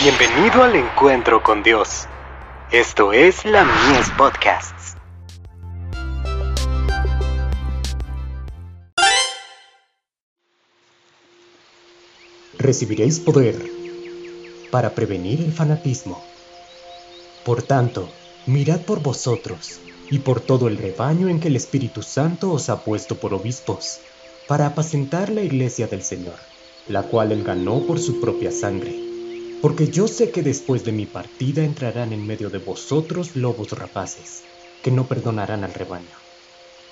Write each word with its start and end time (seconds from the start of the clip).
Bienvenido 0.00 0.62
al 0.62 0.76
encuentro 0.76 1.42
con 1.42 1.64
Dios. 1.64 2.06
Esto 2.70 3.12
es 3.12 3.44
la 3.44 3.64
Mies 3.64 4.08
Podcasts. 4.16 4.94
Recibiréis 12.56 13.18
poder 13.18 13.60
para 14.70 14.90
prevenir 14.90 15.40
el 15.40 15.52
fanatismo. 15.52 16.22
Por 17.44 17.62
tanto, 17.62 18.08
mirad 18.46 18.82
por 18.82 19.02
vosotros 19.02 19.80
y 20.12 20.20
por 20.20 20.40
todo 20.40 20.68
el 20.68 20.78
rebaño 20.78 21.28
en 21.28 21.40
que 21.40 21.48
el 21.48 21.56
Espíritu 21.56 22.02
Santo 22.02 22.52
os 22.52 22.68
ha 22.68 22.84
puesto 22.84 23.16
por 23.16 23.34
obispos, 23.34 23.98
para 24.46 24.66
apacentar 24.66 25.30
la 25.30 25.42
iglesia 25.42 25.88
del 25.88 26.04
Señor, 26.04 26.36
la 26.86 27.02
cual 27.02 27.32
él 27.32 27.42
ganó 27.42 27.80
por 27.80 27.98
su 27.98 28.20
propia 28.20 28.52
sangre. 28.52 29.07
Porque 29.60 29.88
yo 29.88 30.06
sé 30.06 30.30
que 30.30 30.44
después 30.44 30.84
de 30.84 30.92
mi 30.92 31.06
partida 31.06 31.64
entrarán 31.64 32.12
en 32.12 32.24
medio 32.24 32.48
de 32.48 32.58
vosotros 32.58 33.34
lobos 33.34 33.72
rapaces, 33.72 34.44
que 34.82 34.92
no 34.92 35.08
perdonarán 35.08 35.64
al 35.64 35.74
rebaño. 35.74 36.16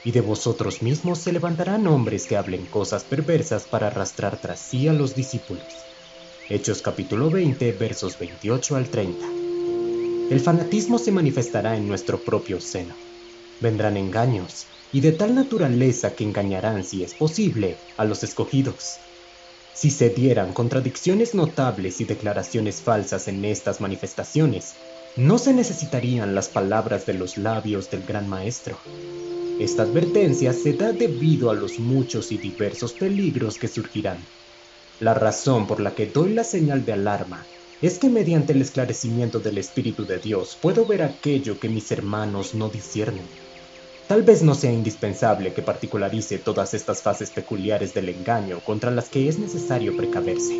Y 0.02 0.10
de 0.10 0.20
vosotros 0.20 0.82
mismos 0.82 1.22
se 1.22 1.32
levantarán 1.32 1.86
hombres 1.86 2.26
que 2.26 2.36
hablen 2.36 2.66
cosas 2.66 3.04
perversas 3.04 3.68
para 3.68 3.86
arrastrar 3.86 4.40
tras 4.40 4.58
sí 4.58 4.88
a 4.88 4.92
los 4.92 5.14
discípulos. 5.14 5.86
Hechos 6.48 6.82
capítulo 6.82 7.30
20 7.30 7.72
versos 7.72 8.18
28 8.18 8.74
al 8.74 8.90
30. 8.90 9.26
El 10.30 10.40
fanatismo 10.40 10.98
se 10.98 11.12
manifestará 11.12 11.76
en 11.76 11.86
nuestro 11.86 12.24
propio 12.24 12.58
seno. 12.58 12.96
Vendrán 13.60 13.96
engaños, 13.96 14.72
y 14.90 15.02
de 15.02 15.12
tal 15.12 15.36
naturaleza 15.36 16.16
que 16.16 16.24
engañarán, 16.24 16.82
si 16.82 17.04
es 17.04 17.14
posible, 17.14 17.78
a 17.96 18.04
los 18.04 18.24
escogidos. 18.24 18.98
Si 19.76 19.90
se 19.90 20.08
dieran 20.08 20.54
contradicciones 20.54 21.34
notables 21.34 22.00
y 22.00 22.04
declaraciones 22.04 22.80
falsas 22.80 23.28
en 23.28 23.44
estas 23.44 23.82
manifestaciones, 23.82 24.74
no 25.18 25.36
se 25.36 25.52
necesitarían 25.52 26.34
las 26.34 26.48
palabras 26.48 27.04
de 27.04 27.12
los 27.12 27.36
labios 27.36 27.90
del 27.90 28.02
gran 28.04 28.26
maestro. 28.26 28.78
Esta 29.60 29.82
advertencia 29.82 30.54
se 30.54 30.72
da 30.72 30.92
debido 30.92 31.50
a 31.50 31.54
los 31.54 31.78
muchos 31.78 32.32
y 32.32 32.38
diversos 32.38 32.94
peligros 32.94 33.58
que 33.58 33.68
surgirán. 33.68 34.16
La 34.98 35.12
razón 35.12 35.66
por 35.66 35.80
la 35.80 35.94
que 35.94 36.06
doy 36.06 36.32
la 36.32 36.44
señal 36.44 36.86
de 36.86 36.94
alarma 36.94 37.44
es 37.82 37.98
que 37.98 38.08
mediante 38.08 38.54
el 38.54 38.62
esclarecimiento 38.62 39.40
del 39.40 39.58
Espíritu 39.58 40.06
de 40.06 40.18
Dios 40.18 40.56
puedo 40.62 40.86
ver 40.86 41.02
aquello 41.02 41.60
que 41.60 41.68
mis 41.68 41.92
hermanos 41.92 42.54
no 42.54 42.70
disciernen. 42.70 43.45
Tal 44.06 44.22
vez 44.22 44.44
no 44.44 44.54
sea 44.54 44.72
indispensable 44.72 45.52
que 45.52 45.62
particularice 45.62 46.38
todas 46.38 46.74
estas 46.74 47.02
fases 47.02 47.32
peculiares 47.32 47.92
del 47.92 48.08
engaño 48.08 48.60
contra 48.60 48.92
las 48.92 49.08
que 49.08 49.28
es 49.28 49.36
necesario 49.40 49.96
precaverse. 49.96 50.54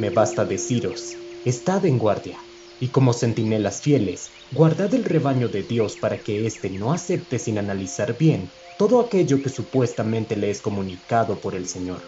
Me 0.00 0.10
basta 0.10 0.44
deciros, 0.44 1.16
estad 1.44 1.86
en 1.86 1.96
guardia, 1.96 2.38
y 2.80 2.88
como 2.88 3.12
centinelas 3.12 3.82
fieles, 3.82 4.30
guardad 4.50 4.92
el 4.94 5.04
rebaño 5.04 5.48
de 5.48 5.62
Dios 5.62 5.96
para 5.96 6.18
que 6.18 6.44
éste 6.44 6.70
no 6.70 6.92
acepte 6.92 7.38
sin 7.38 7.58
analizar 7.58 8.18
bien 8.18 8.50
todo 8.80 8.98
aquello 8.98 9.40
que 9.40 9.48
supuestamente 9.48 10.34
le 10.34 10.50
es 10.50 10.60
comunicado 10.60 11.40
por 11.40 11.54
el 11.54 11.68
Señor. 11.68 12.00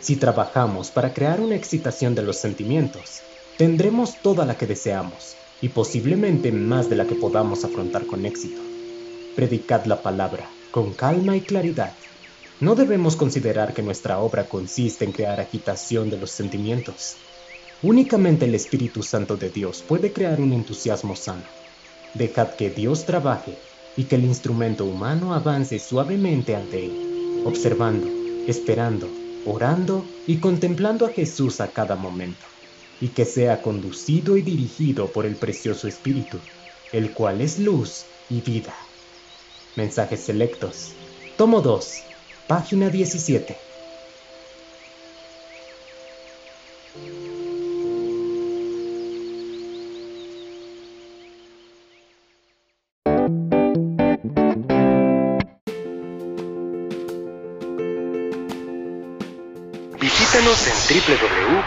Si 0.00 0.16
trabajamos 0.16 0.90
para 0.90 1.14
crear 1.14 1.40
una 1.40 1.54
excitación 1.54 2.16
de 2.16 2.22
los 2.22 2.38
sentimientos, 2.38 3.22
tendremos 3.56 4.20
toda 4.20 4.44
la 4.46 4.56
que 4.56 4.66
deseamos, 4.66 5.36
y 5.60 5.68
posiblemente 5.68 6.50
más 6.50 6.90
de 6.90 6.96
la 6.96 7.06
que 7.06 7.14
podamos 7.14 7.64
afrontar 7.64 8.04
con 8.06 8.26
éxito. 8.26 8.71
Predicad 9.34 9.86
la 9.86 10.02
palabra, 10.02 10.50
con 10.70 10.92
calma 10.92 11.34
y 11.38 11.40
claridad. 11.40 11.96
No 12.60 12.74
debemos 12.74 13.16
considerar 13.16 13.72
que 13.72 13.82
nuestra 13.82 14.20
obra 14.20 14.46
consiste 14.46 15.06
en 15.06 15.12
crear 15.12 15.40
agitación 15.40 16.10
de 16.10 16.18
los 16.18 16.32
sentimientos. 16.32 17.16
Únicamente 17.82 18.44
el 18.44 18.54
Espíritu 18.54 19.02
Santo 19.02 19.38
de 19.38 19.48
Dios 19.48 19.82
puede 19.88 20.12
crear 20.12 20.38
un 20.38 20.52
entusiasmo 20.52 21.16
sano. 21.16 21.46
Dejad 22.14 22.56
que 22.56 22.68
Dios 22.68 23.06
trabaje 23.06 23.58
y 23.96 24.04
que 24.04 24.16
el 24.16 24.24
instrumento 24.26 24.84
humano 24.84 25.32
avance 25.32 25.78
suavemente 25.78 26.54
ante 26.54 26.84
Él, 26.84 27.42
observando, 27.46 28.08
esperando, 28.46 29.10
orando 29.46 30.06
y 30.26 30.40
contemplando 30.40 31.06
a 31.06 31.12
Jesús 31.12 31.62
a 31.62 31.72
cada 31.72 31.96
momento, 31.96 32.46
y 33.00 33.08
que 33.08 33.24
sea 33.24 33.62
conducido 33.62 34.36
y 34.36 34.42
dirigido 34.42 35.10
por 35.10 35.24
el 35.24 35.36
precioso 35.36 35.88
Espíritu, 35.88 36.38
el 36.92 37.14
cual 37.14 37.40
es 37.40 37.58
luz 37.58 38.04
y 38.28 38.42
vida. 38.42 38.74
Mensajes 39.76 40.20
selectos. 40.20 40.92
Tomo 41.36 41.60
2. 41.62 42.02
Página 42.46 42.90
17. 42.90 43.56
Visítanos 59.98 60.66
en 60.66 60.74